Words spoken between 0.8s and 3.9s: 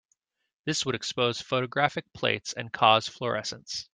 would expose photographic plates and cause fluorescence.